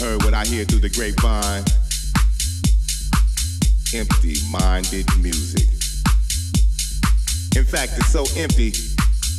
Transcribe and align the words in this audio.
heard 0.00 0.22
what 0.24 0.32
I 0.32 0.44
hear 0.46 0.64
through 0.64 0.80
the 0.80 0.88
grapevine? 0.88 1.62
Empty-minded 3.92 5.06
music. 5.20 5.68
In 7.54 7.64
fact, 7.64 7.92
it's 7.98 8.08
so 8.08 8.24
empty 8.40 8.70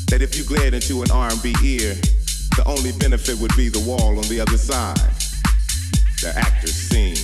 that 0.10 0.22
if 0.22 0.38
you 0.38 0.44
glared 0.44 0.76
into 0.76 1.02
an 1.02 1.10
R&B 1.10 1.56
ear, 1.64 1.96
the 2.56 2.64
only 2.68 2.92
benefit 2.92 3.40
would 3.40 3.56
be 3.58 3.70
the 3.70 3.80
wall 3.80 4.18
on 4.20 4.28
the 4.30 4.40
other 4.40 4.58
side. 4.58 4.98
The 6.22 6.34
actors 6.36 6.76
sing, 6.76 7.16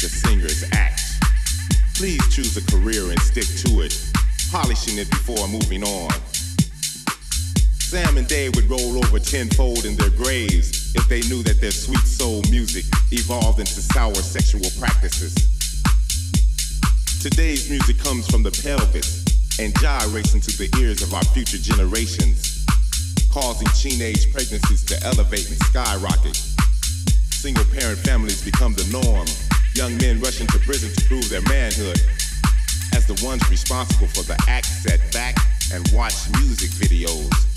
the 0.00 0.08
singers 0.08 0.64
act. 0.72 1.02
Please 1.96 2.22
choose 2.34 2.56
a 2.56 2.64
career 2.72 3.10
and 3.10 3.20
stick 3.20 3.44
to 3.66 3.82
it, 3.82 3.92
polishing 4.50 4.96
it 4.96 5.10
before 5.10 5.46
moving 5.48 5.84
on. 5.84 6.10
Sam 7.88 8.18
and 8.18 8.28
Dave 8.28 8.54
would 8.54 8.68
roll 8.68 8.98
over 8.98 9.18
tenfold 9.18 9.86
in 9.86 9.96
their 9.96 10.10
graves 10.10 10.92
if 10.94 11.08
they 11.08 11.22
knew 11.22 11.42
that 11.44 11.58
their 11.58 11.70
sweet 11.70 12.04
soul 12.04 12.42
music 12.50 12.84
evolved 13.12 13.60
into 13.60 13.80
sour 13.80 14.12
sexual 14.12 14.68
practices. 14.78 15.32
Today's 17.22 17.70
music 17.70 17.96
comes 17.96 18.28
from 18.28 18.42
the 18.42 18.52
pelvis 18.60 19.24
and 19.58 19.72
gyrates 19.80 20.34
into 20.34 20.52
the 20.60 20.68
ears 20.76 21.00
of 21.00 21.14
our 21.14 21.24
future 21.32 21.56
generations, 21.56 22.66
causing 23.32 23.68
teenage 23.72 24.30
pregnancies 24.36 24.84
to 24.84 25.02
elevate 25.08 25.48
and 25.48 25.56
skyrocket. 25.72 26.36
Single 27.40 27.64
parent 27.72 28.00
families 28.00 28.44
become 28.44 28.74
the 28.74 28.84
norm. 28.92 29.24
Young 29.72 29.96
men 29.96 30.20
rush 30.20 30.42
into 30.42 30.58
prison 30.58 30.92
to 30.92 31.08
prove 31.08 31.30
their 31.30 31.40
manhood 31.48 31.96
as 32.92 33.08
the 33.08 33.16
ones 33.24 33.40
responsible 33.48 34.08
for 34.08 34.28
the 34.28 34.36
act 34.46 34.66
set 34.66 35.00
back 35.14 35.36
and 35.72 35.88
watch 35.96 36.28
music 36.36 36.68
videos 36.76 37.47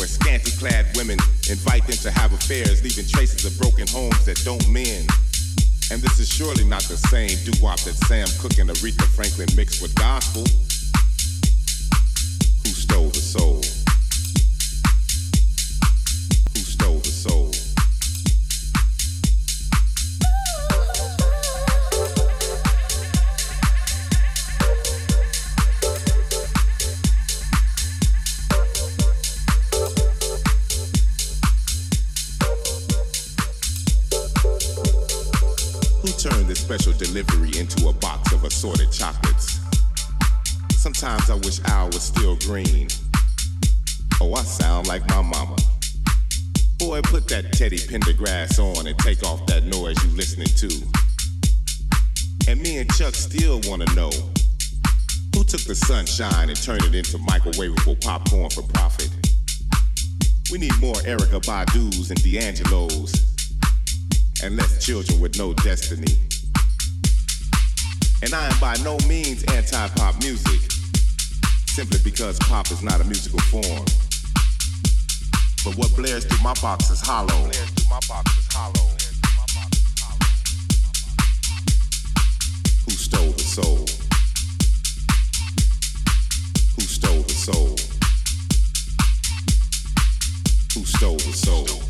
where 0.00 0.08
scanty 0.08 0.50
clad 0.52 0.86
women 0.96 1.18
invite 1.50 1.86
them 1.86 1.96
to 1.98 2.10
have 2.10 2.32
affairs, 2.32 2.82
leaving 2.82 3.04
traces 3.06 3.44
of 3.44 3.52
broken 3.60 3.86
homes 3.88 4.24
that 4.24 4.40
don't 4.44 4.66
mend. 4.66 5.06
And 5.92 6.00
this 6.00 6.18
is 6.18 6.26
surely 6.26 6.64
not 6.64 6.80
the 6.84 6.96
same 6.96 7.36
doo-wop 7.44 7.78
that 7.80 7.96
Sam 8.08 8.26
Cooke 8.40 8.56
and 8.58 8.70
Aretha 8.70 9.04
Franklin 9.14 9.48
mixed 9.54 9.82
with 9.82 9.94
gospel. 9.96 10.40
Who 12.64 12.70
stole 12.72 13.10
the 13.10 13.20
soul? 13.20 13.60
Turn 36.08 36.46
this 36.46 36.60
special 36.60 36.94
delivery 36.94 37.50
into 37.58 37.88
a 37.88 37.92
box 37.92 38.32
of 38.32 38.44
assorted 38.44 38.90
chocolates. 38.90 39.60
Sometimes 40.72 41.28
I 41.28 41.34
wish 41.34 41.60
Al 41.66 41.86
was 41.88 42.02
still 42.02 42.36
green. 42.36 42.88
Oh, 44.20 44.32
I 44.34 44.42
sound 44.42 44.86
like 44.86 45.06
my 45.08 45.20
mama. 45.20 45.56
Boy, 46.78 47.02
put 47.02 47.28
that 47.28 47.52
Teddy 47.52 47.76
Pendergrass 47.76 48.58
on 48.58 48.86
and 48.86 48.98
take 48.98 49.22
off 49.22 49.44
that 49.46 49.64
noise 49.64 50.02
you 50.02 50.10
listening 50.16 50.48
to. 50.56 52.50
And 52.50 52.62
me 52.62 52.78
and 52.78 52.90
Chuck 52.94 53.14
still 53.14 53.60
wanna 53.64 53.86
know 53.94 54.10
who 55.34 55.44
took 55.44 55.60
the 55.64 55.74
sunshine 55.74 56.48
and 56.48 56.62
turned 56.62 56.84
it 56.84 56.94
into 56.94 57.18
microwavable 57.18 58.00
popcorn 58.00 58.48
for 58.50 58.62
profit. 58.62 59.10
We 60.50 60.58
need 60.58 60.76
more 60.80 60.94
Erykah 60.94 61.44
Badu's 61.44 62.10
and 62.10 62.22
D'Angelo's 62.22 63.29
and 64.42 64.56
less 64.56 64.84
children 64.84 65.20
with 65.20 65.38
no 65.38 65.52
destiny. 65.54 66.14
And 68.22 68.34
I 68.34 68.46
am 68.48 68.58
by 68.60 68.76
no 68.82 68.96
means 69.08 69.44
anti-pop 69.44 70.22
music, 70.22 70.60
simply 71.66 71.98
because 72.04 72.38
pop 72.40 72.70
is 72.70 72.82
not 72.82 73.00
a 73.00 73.04
musical 73.04 73.40
form. 73.50 73.84
But 75.64 75.76
what 75.76 75.94
blares 75.94 76.24
through 76.24 76.42
my 76.42 76.54
box 76.60 76.90
is 76.90 77.00
hollow. 77.02 77.50
Who 82.84 82.90
stole 82.92 83.32
the 83.32 83.42
soul? 83.42 83.86
Who 86.76 86.82
stole 86.82 87.22
the 87.22 87.34
soul? 87.34 87.76
Who 90.74 90.84
stole 90.84 91.16
the 91.16 91.32
soul? 91.32 91.89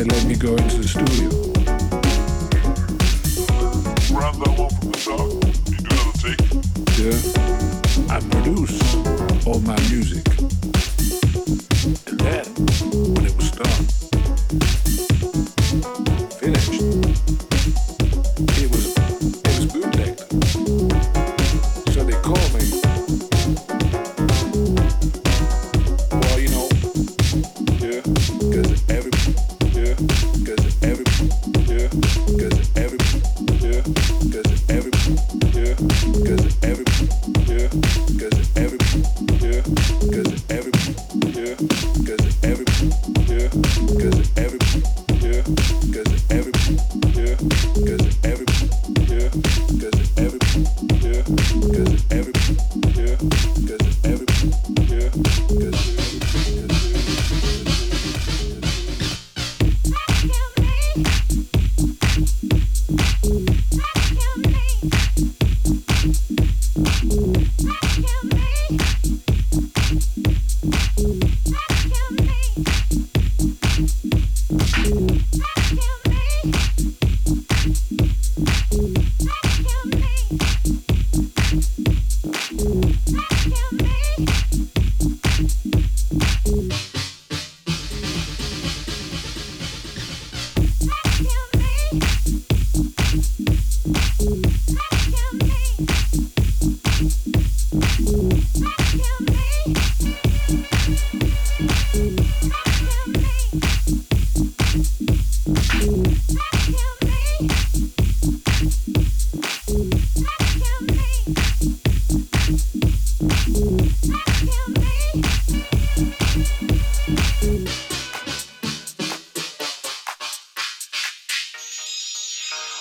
they 0.00 0.16
let 0.16 0.24
me 0.24 0.34
go 0.34 0.56
into 0.56 0.78
the 0.78 0.88
studio. 0.88 1.28
Grab 4.08 4.34
that 4.36 4.58
one 4.58 4.70
from 4.70 4.92
the. 4.92 4.98
You 5.68 5.76
do 5.76 5.90
another 5.90 6.16
take. 6.24 6.40
Yeah. 6.96 7.18
I 8.08 8.20
produce 8.30 8.80
all 9.46 9.60
my 9.60 9.78
music. 9.90 10.26
And 12.08 12.18
then, 12.18 12.46
when 13.14 13.26
it 13.26 13.36
was 13.36 13.50
done, 13.50 13.99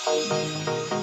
Música 0.09 0.98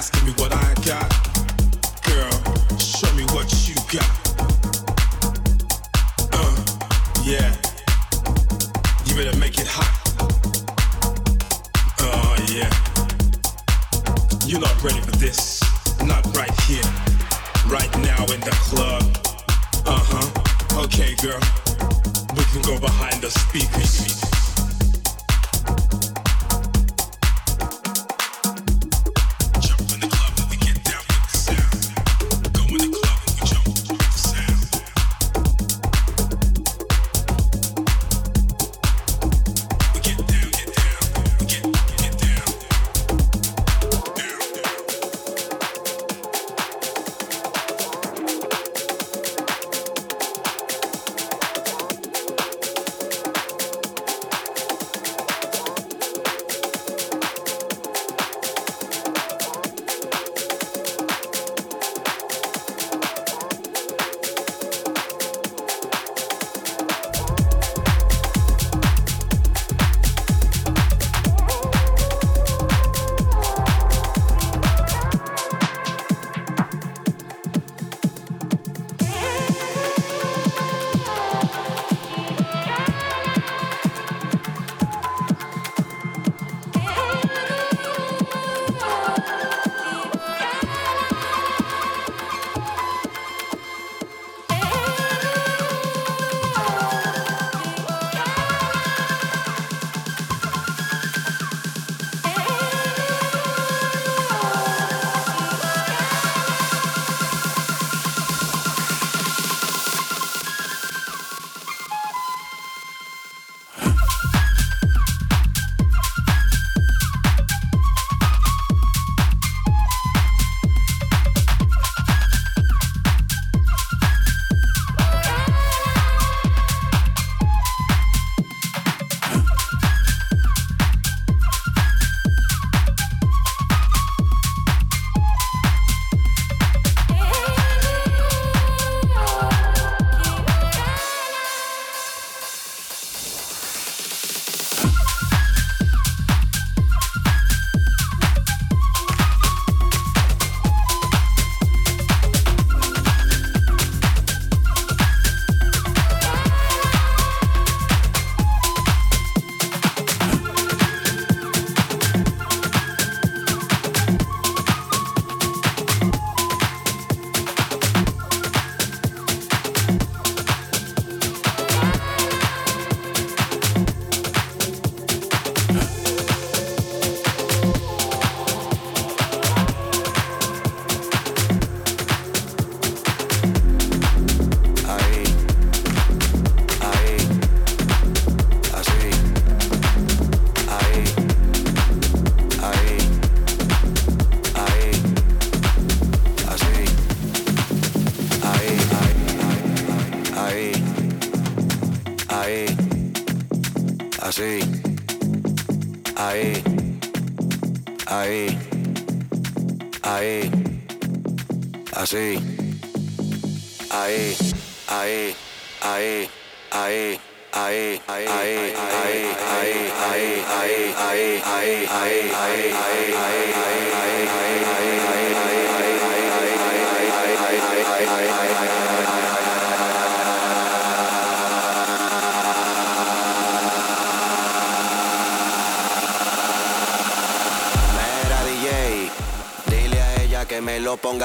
asking 0.00 0.24
me 0.24 0.32
what 0.38 0.50
I 0.50 0.72
got. 0.86 1.29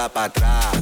pra 0.09 0.29
trás. 0.29 0.74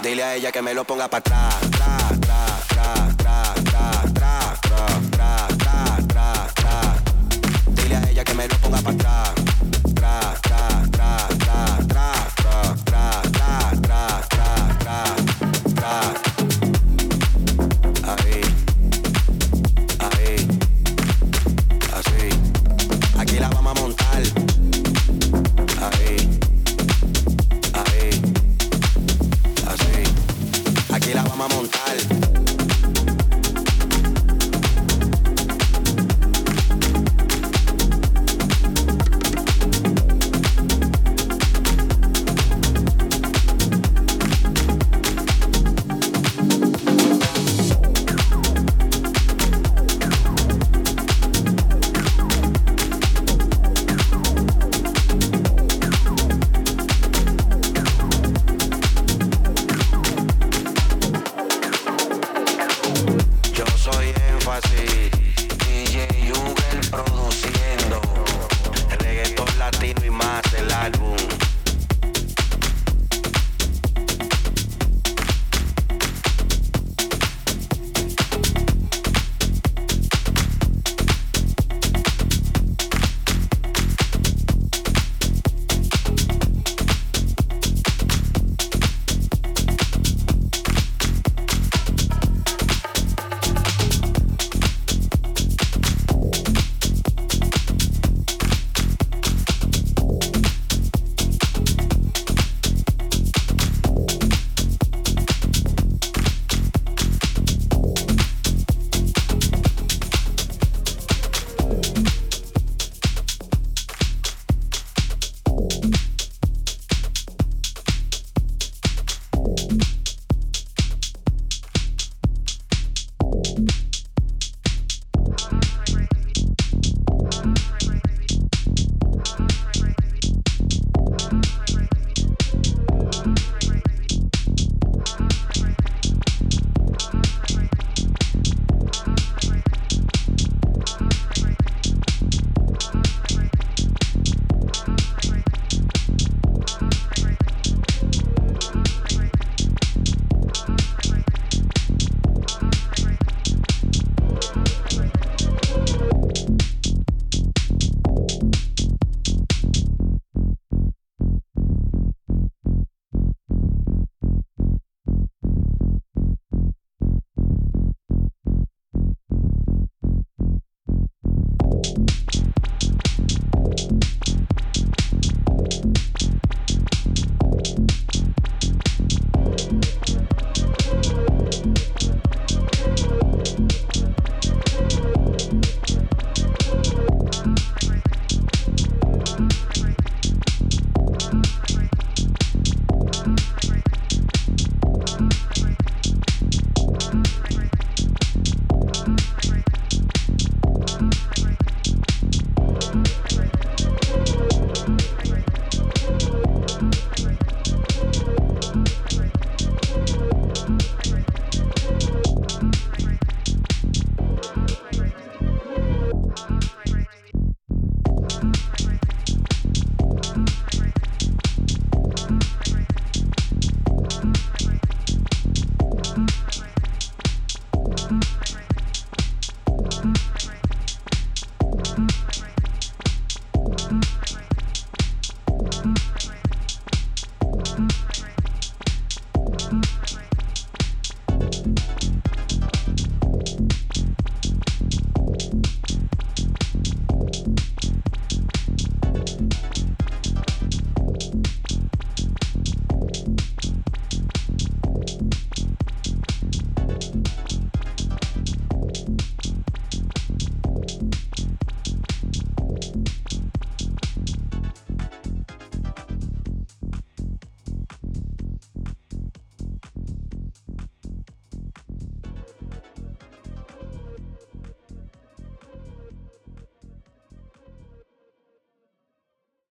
Dile 0.02 0.24
a 0.24 0.34
ella 0.36 0.52
que 0.52 0.62
me 0.64 0.74
lo 0.74 0.84
ponga 0.84 1.08
para 1.08 1.20
atrás. 1.20 1.51